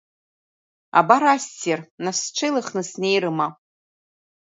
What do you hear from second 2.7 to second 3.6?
снеирыма?